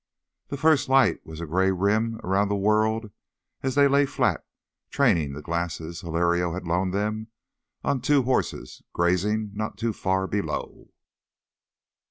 [0.47, 3.11] The first light was a gray rim around the world
[3.61, 4.43] as they lay flat,
[4.89, 7.27] training the glasses Hilario had loaned them
[7.83, 10.91] on two horses grazing not too far below.